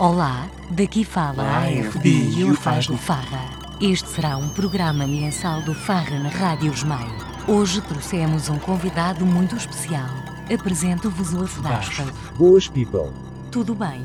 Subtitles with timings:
[0.00, 3.50] Olá, daqui fala a AFB e o Faz do Farra.
[3.82, 7.12] Este será um programa mensal do Farra na Rádio Esmaio.
[7.46, 10.08] Hoje trouxemos um convidado muito especial.
[10.50, 12.06] Apresento-vos o Afudaspa.
[12.34, 13.10] Boas, people.
[13.50, 14.02] Tudo bem?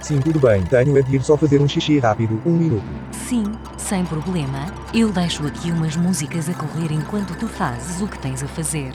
[0.00, 0.62] Sim, tudo bem.
[0.62, 2.82] Tenho é de ir só fazer um xixi rápido, um minuto.
[3.10, 3.44] Sim,
[3.76, 4.64] sem problema.
[4.94, 8.94] Eu deixo aqui umas músicas a correr enquanto tu fazes o que tens a fazer.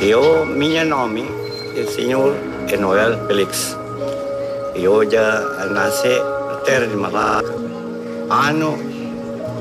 [0.00, 1.28] Eu, minha nome
[1.76, 2.32] é Senhor
[2.72, 3.76] Enoel Felix.
[4.72, 5.40] Eu já
[5.72, 7.52] nasci na terra de Malaca.
[8.30, 8.78] Ano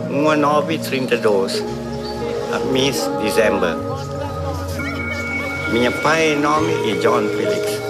[0.08, 1.64] 1932,
[2.72, 3.70] mês de dezembro.
[5.74, 7.82] Minha pai nome é John Felix.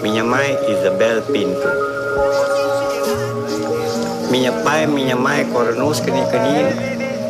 [0.00, 1.68] Minha mãe Isabel Pinto.
[4.30, 6.70] Minha pai e minha mãe conosco de canino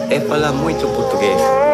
[0.08, 1.73] é falar muito português.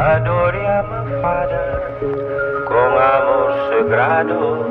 [0.00, 1.82] Adore a mafada
[2.66, 4.64] com amor sagrado.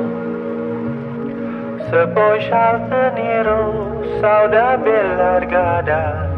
[1.88, 6.28] Se pôs altaneiro, saudável largada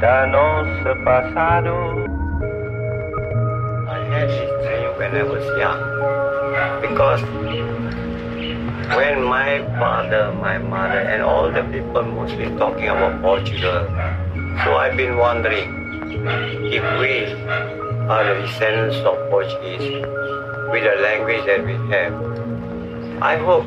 [0.00, 1.74] da nosso passado.
[3.88, 4.30] I had
[4.98, 5.82] when I was young
[6.80, 7.22] because
[8.94, 13.84] when my father, my mother, and all the people mostly talking about Portugal,
[14.62, 15.74] so I've been wondering
[16.70, 20.02] if we the descendants of Portuguese
[20.72, 22.14] with the language that we have.
[23.22, 23.66] I hope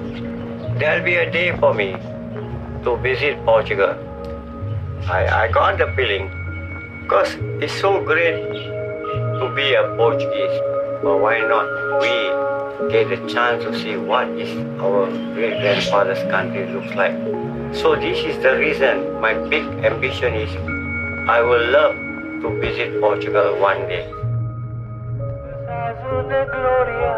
[0.79, 1.91] there'll be a day for me
[2.83, 3.93] to visit Portugal.
[5.07, 6.25] I, I got the feeling
[7.03, 8.41] because it's so great
[9.41, 10.59] to be a Portuguese.
[11.03, 14.49] But why not we get a chance to see what is
[14.79, 17.13] our great grandfather's country looks like?
[17.75, 20.49] So this is the reason my big ambition is
[21.29, 21.95] I will love
[22.41, 24.11] to visit Portugal one day.
[26.11, 27.13] Azul de glória,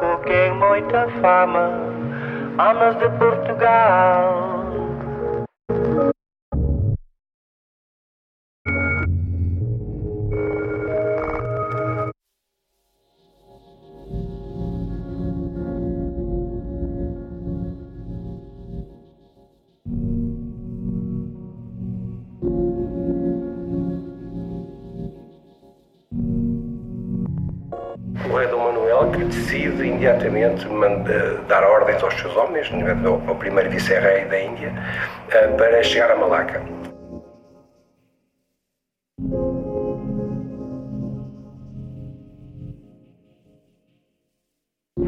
[0.00, 1.70] com quem muita fama,
[2.56, 4.67] amas de Portugal.
[29.48, 32.70] Decide imediatamente manda, dar ordens aos seus homens,
[33.26, 34.72] ao, primeiro vice-rei da Índia,
[35.30, 36.62] eh, para chegar a Malaca.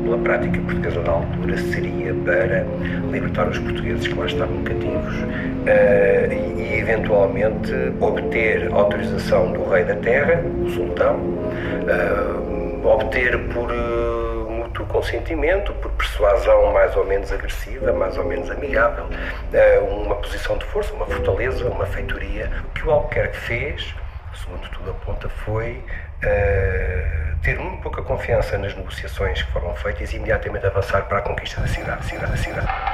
[0.04, 2.64] Pela prática portuguesa da altura seria para
[3.10, 5.14] libertar os portugueses que lá estavam cativos
[5.66, 11.20] eh, e, eventualmente obter autorização do rei da terra, o sultão,
[11.86, 13.99] eh, obter por uh,
[14.90, 20.64] consentimento, por persuasão mais ou menos agressiva, mais ou menos amigável, uh, uma posição de
[20.66, 23.94] força, uma fortaleza, uma feitoria, que o Albuquerque fez,
[24.34, 25.82] segundo tudo aponta, foi
[26.22, 31.22] uh, ter muito pouca confiança nas negociações que foram feitas e imediatamente avançar para a
[31.22, 32.89] conquista da cidade, cidade, cidade.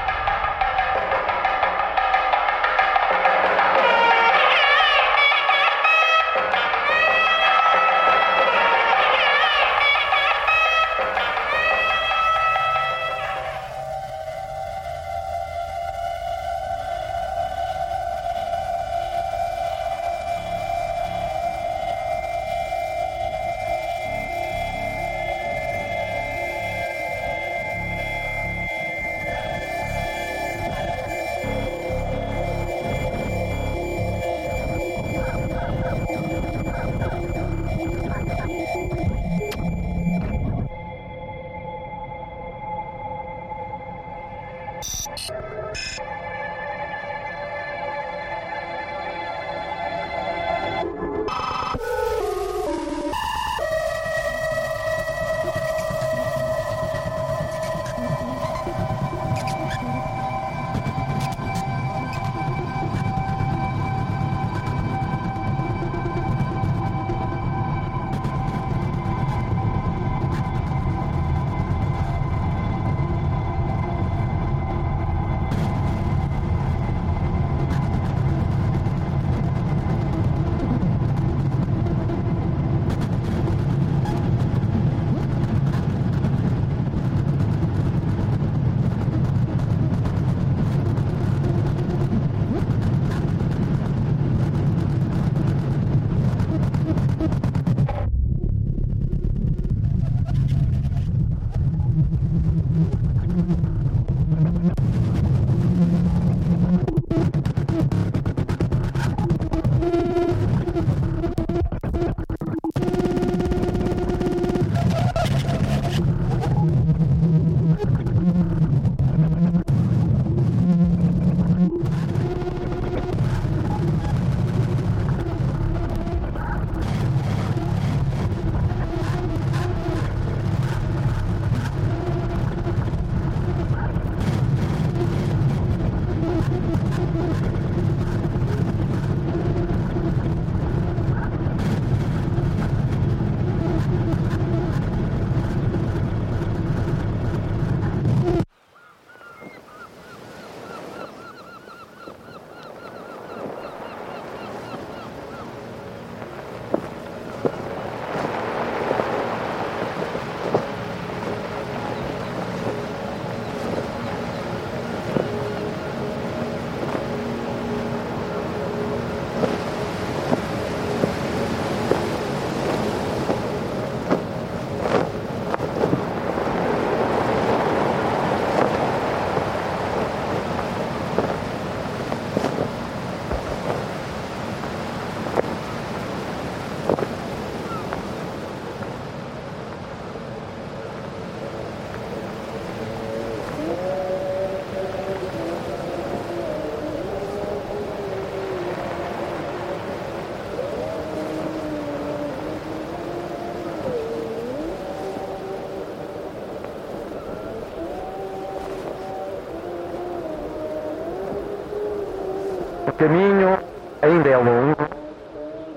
[212.96, 213.58] Caminho
[214.02, 214.88] ainda é longo,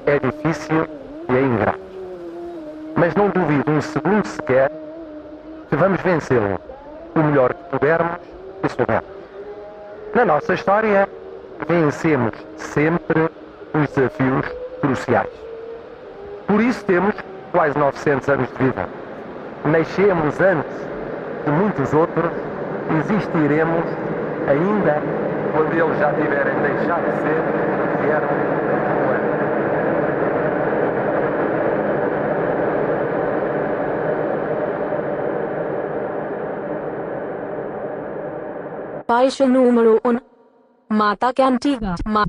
[0.06, 0.88] é difícil
[1.30, 1.80] e é ingrato.
[2.96, 4.72] Mas não duvido um segundo sequer
[5.70, 6.60] que vamos vencê-lo
[7.16, 8.20] o melhor que pudermos
[8.64, 9.10] e soubermos.
[10.14, 11.08] Na nossa história,
[11.68, 13.30] vencemos sempre
[13.74, 14.46] os desafios
[14.82, 15.30] cruciais.
[16.48, 17.16] Por isso temos
[17.52, 18.88] quase 900 anos de vida.
[19.66, 20.72] Nascemos antes
[21.46, 22.32] de muitos outros,
[23.02, 23.84] existiremos
[24.48, 25.02] ainda
[25.52, 29.30] quando eles já tiverem deixado de ser o que eram como eram.
[39.08, 40.20] Baixa número 1.
[40.96, 41.96] Mata que antiga.
[42.06, 42.24] Ma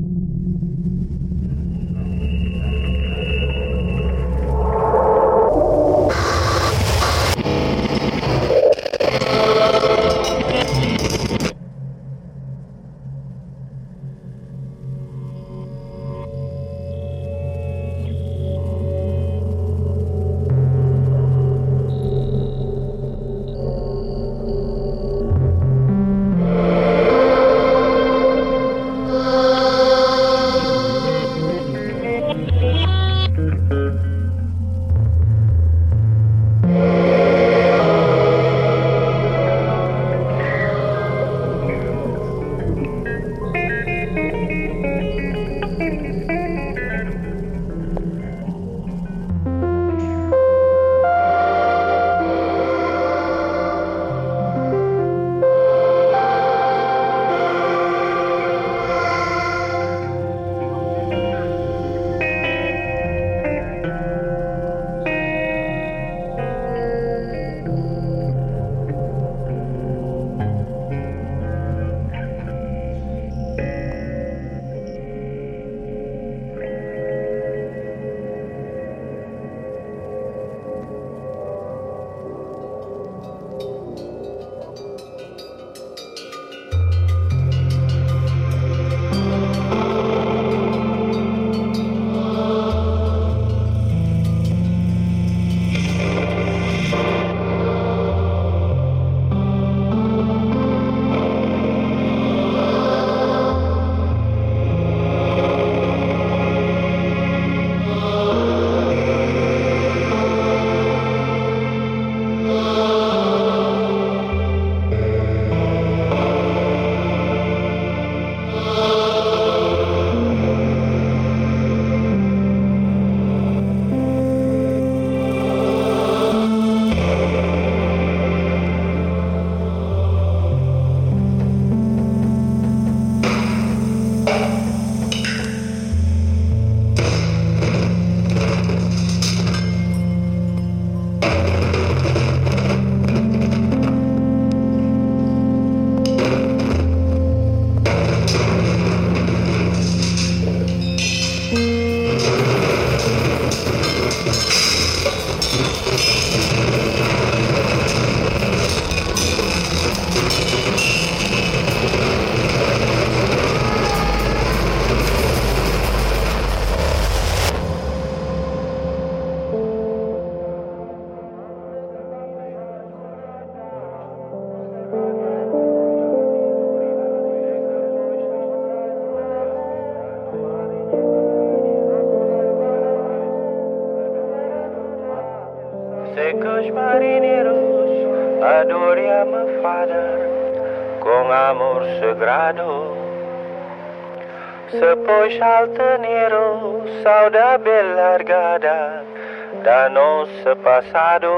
[200.41, 201.29] nossa passado.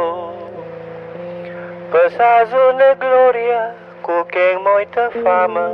[2.77, 5.71] Na glória, com quem muita fama,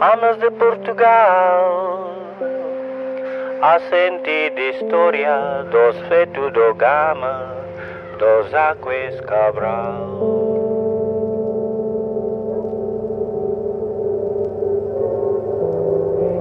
[0.00, 2.12] amas de Portugal.
[3.60, 7.54] A sentir de história dos feitos do Gama,
[8.18, 10.08] dos Aquis Cabral.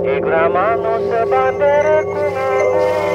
[0.03, 3.06] E grama nossa bandeira com amor.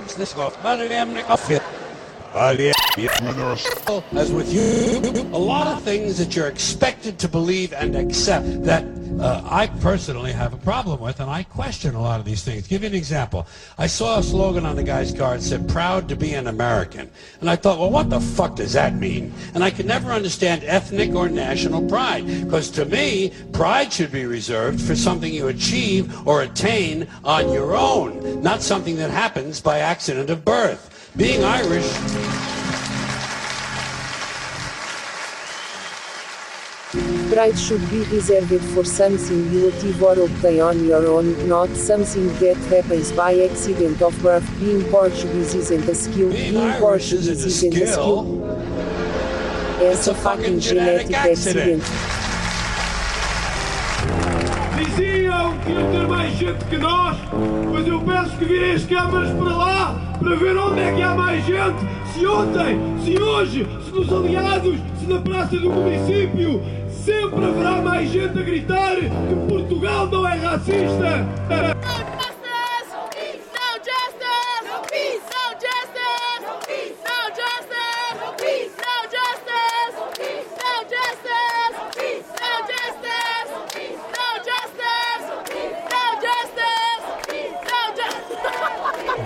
[0.00, 0.54] Williams nicht drauf.
[0.62, 1.62] Marilyn Ricoffit.
[4.12, 5.00] As with you,
[5.34, 8.84] a lot of things that you're expected to believe and accept that
[9.20, 12.68] uh, I personally have a problem with, and I question a lot of these things.
[12.68, 13.46] Give you an example.
[13.78, 17.10] I saw a slogan on the guy's car that said, proud to be an American.
[17.40, 19.34] And I thought, well, what the fuck does that mean?
[19.54, 24.24] And I could never understand ethnic or national pride, because to me, pride should be
[24.24, 29.80] reserved for something you achieve or attain on your own, not something that happens by
[29.80, 30.86] accident of birth.
[31.16, 31.90] Being Irish
[37.32, 42.28] Pride should be reserved for something you achieve or obtain on your own, not something
[42.38, 44.48] that happens by accident of birth.
[44.60, 46.30] Being Portuguese isn't a skill.
[46.30, 48.24] Being Being Portuguese isn't a isn't a skill.
[48.24, 49.90] skill.
[49.90, 51.82] It's a fucking genetic accident.
[54.76, 55.09] Diziam
[55.58, 57.16] que iam ter mais gente que nós,
[57.72, 61.14] mas eu peço que virem as câmaras para lá, para ver onde é que há
[61.14, 61.78] mais gente.
[62.12, 68.10] Se ontem, se hoje, se nos aliados, se na praça do município, sempre haverá mais
[68.10, 72.19] gente a gritar que Portugal não é racista.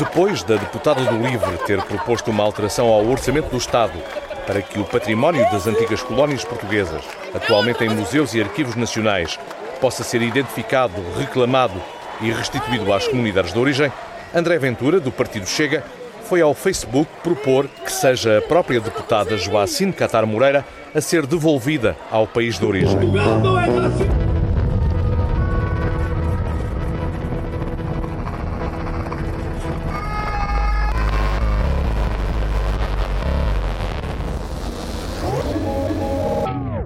[0.04, 3.98] Depois da deputada do LIVRE ter proposto uma alteração ao orçamento do Estado
[4.46, 7.02] para que o património das antigas colónias portuguesas,
[7.34, 9.38] atualmente em museus e arquivos nacionais,
[9.80, 11.82] possa ser identificado, reclamado
[12.20, 13.90] e restituído às comunidades de origem,
[14.34, 15.82] André Ventura, do Partido Chega,
[16.24, 21.96] foi ao Facebook propor que seja a própria deputada Joacine Catar Moreira a ser devolvida
[22.10, 22.98] ao país de origem.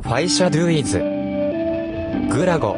[0.08, 1.00] ファイシャドゥイズ
[2.34, 2.74] グラゴ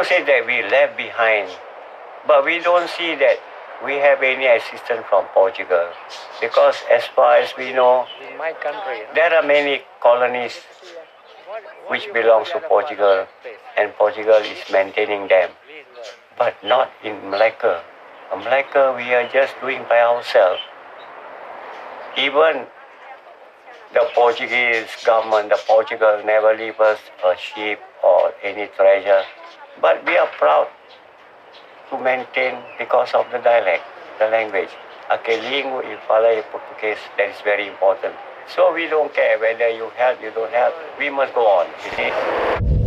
[0.00, 1.50] to say that we left behind,
[2.26, 3.36] but we don't see that
[3.84, 5.88] we have any assistance from Portugal.
[6.40, 10.56] Because as far as we know, In my country, there are many colonies
[11.88, 13.26] which belongs to Portugal,
[13.76, 15.50] and Portugal is maintaining them,
[16.38, 17.82] but not in Malacca.
[18.32, 20.60] In Malacca, we are just doing by ourselves.
[22.16, 22.64] Even
[23.92, 29.24] the Portuguese government, the Portugal never leave us a ship or any treasure,
[29.80, 30.68] but we are proud
[31.90, 33.84] to maintain because of the dialect,
[34.18, 34.70] the language.
[35.10, 38.14] Aquele língua e fala em português, that is very important.
[38.46, 41.66] So we don't care whether you help, you don't help, we must go on.
[41.84, 42.80] You see?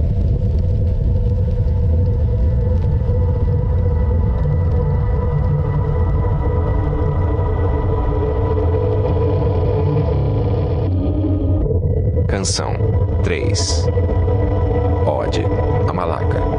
[12.28, 12.74] Canção
[13.24, 13.54] 3
[15.08, 15.46] Ode
[15.88, 16.53] a Malaca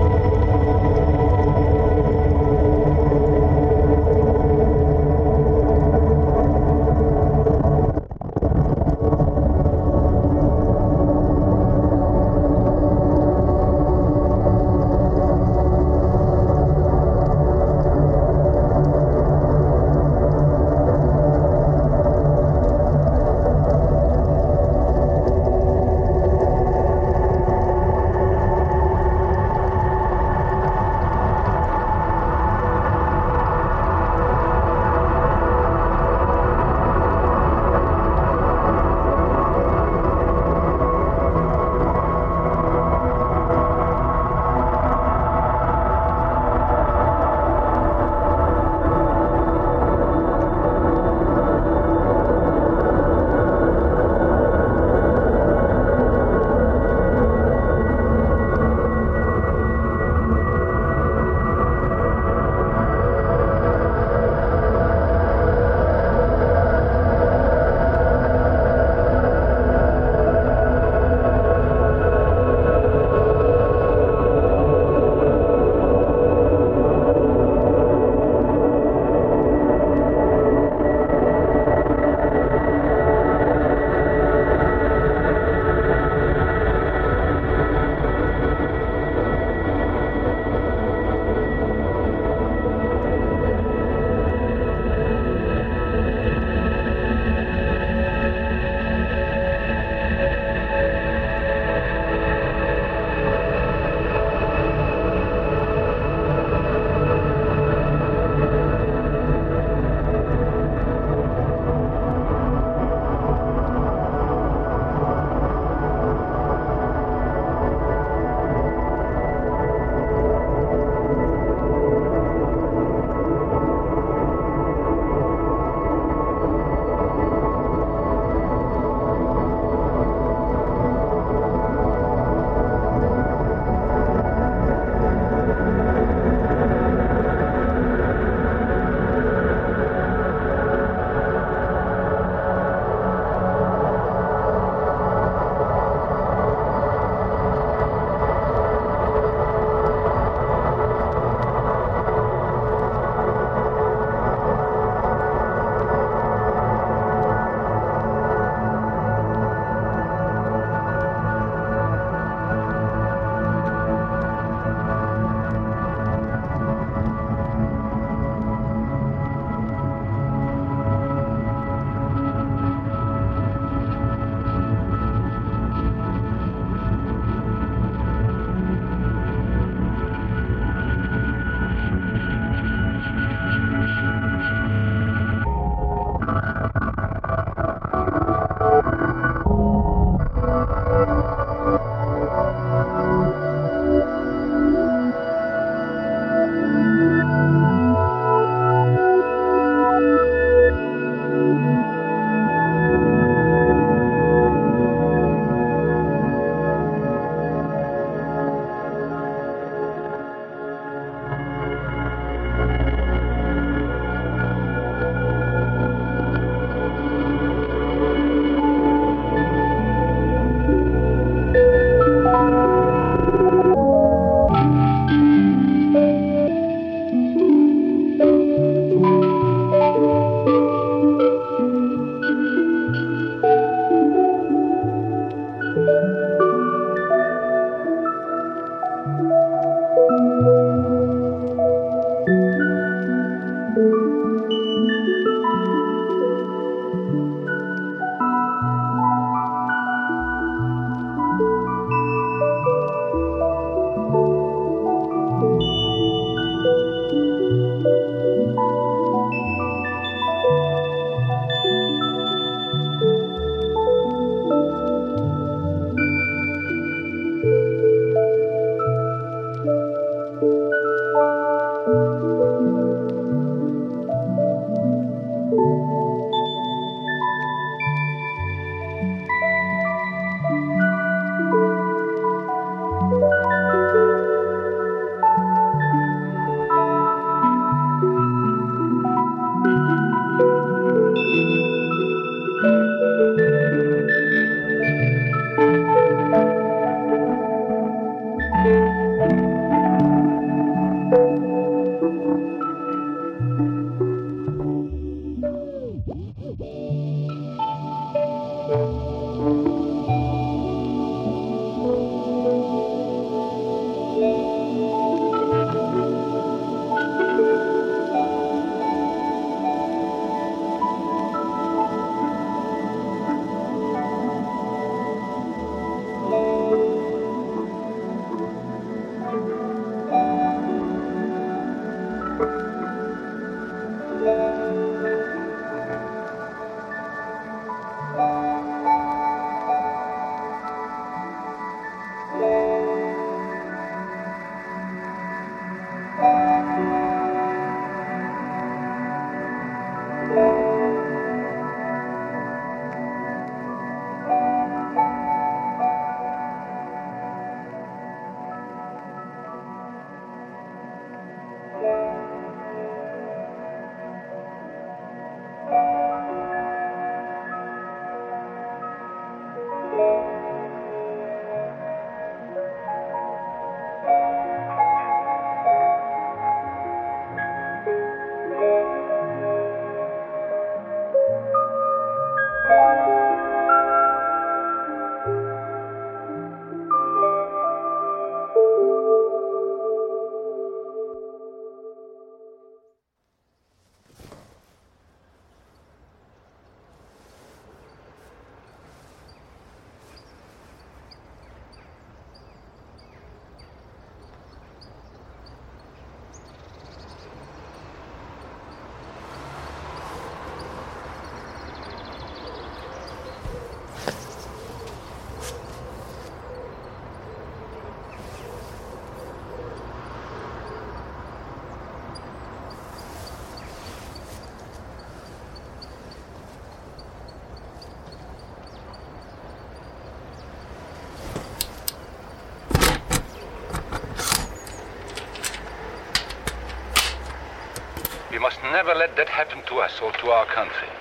[438.44, 440.92] must never let that happen to us or to our country.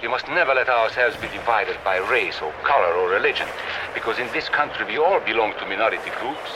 [0.00, 3.48] We must never let ourselves be divided by race or color or religion,
[3.92, 6.50] because in this country we all belong to minority groups.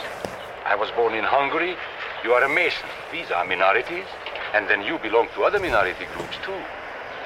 [0.64, 1.74] I was born in Hungary.
[2.22, 2.87] You are a Mason.
[3.11, 4.07] These are minorities.
[4.55, 6.62] And then you belong to other minority groups too.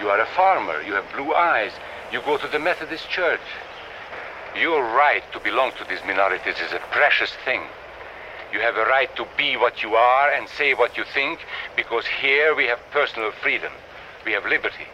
[0.01, 0.81] You are a farmer.
[0.81, 1.73] You have blue eyes.
[2.11, 3.45] You go to the Methodist Church.
[4.57, 7.69] Your right to belong to these minorities is a precious thing.
[8.55, 11.41] You have a right to be what you are and say what you think,
[11.75, 13.73] because here we have personal freedom.
[14.25, 14.87] We have liberty.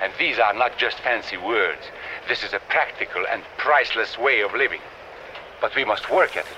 [0.00, 1.82] And these are not just fancy words.
[2.28, 4.82] This is a practical and priceless way of living.
[5.60, 6.56] But we must work at it.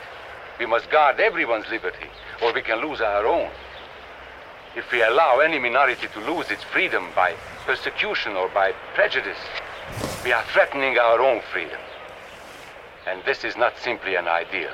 [0.59, 2.11] We must guard everyone's liberty,
[2.43, 3.49] or we can lose our own.
[4.77, 9.41] If we allow any minority to lose its freedom by persecution or by prejudice,
[10.23, 11.81] we are threatening our own freedom.
[13.07, 14.73] And this is not simply an ideal.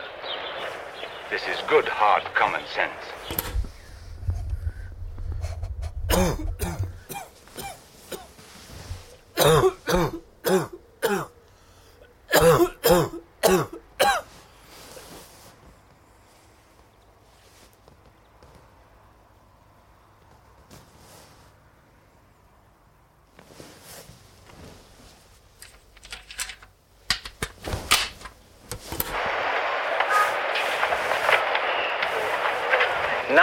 [1.31, 2.91] This is good, hard common sense.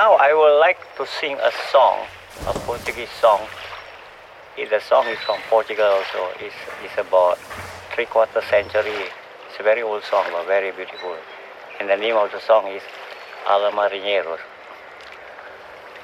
[0.08, 2.08] Now I would like to sing a song,
[2.48, 3.42] a Portuguese song.
[4.56, 6.32] The song is from Portugal also.
[6.40, 7.38] It's, it's about
[7.94, 9.12] three quarter century.
[9.50, 11.14] It's a very old song, but very beautiful.
[11.82, 12.82] And the name of the song is
[13.50, 14.40] Ala Marinheiros.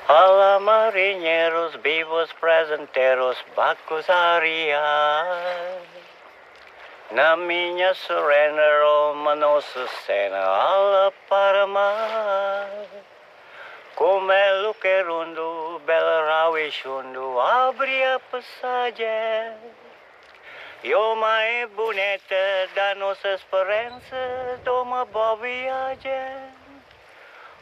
[0.10, 5.80] Ala marinheiros, vivos presenteros, Bacos ariar.
[7.14, 13.03] Na minha surrender, oh, uma nossa cena, ala para mar.
[14.04, 19.56] Como é o querundo, bela rau e chundo, abre a passagem.
[20.84, 22.36] E uma é bonita
[22.76, 26.12] da nossa esperança, uma boa viagem.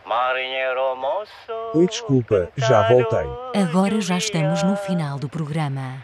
[0.04, 1.32] Marinheiro moço,
[1.76, 3.28] Oi, desculpa, já voltei.
[3.62, 6.04] Agora já estamos no final do programa.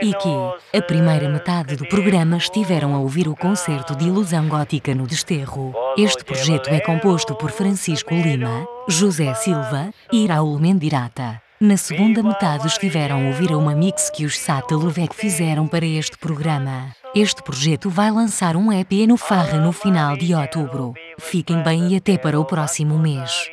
[0.00, 4.94] E que, a primeira metade do programa estiveram a ouvir o concerto de Ilusão Gótica
[4.94, 5.74] no Desterro.
[5.98, 11.42] Este projeto é composto por Francisco Lima, José Silva e Raul Mendirata.
[11.60, 16.18] Na segunda metade estiveram a ouvir uma mix que os Sata Luvec fizeram para este
[16.18, 16.94] programa.
[17.14, 20.92] Este projeto vai lançar um EP no Farra no final de outubro.
[21.18, 23.50] Fiquem bem e até para o próximo mês.